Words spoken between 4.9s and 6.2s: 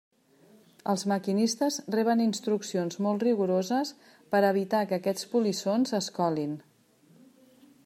que aquests polissons es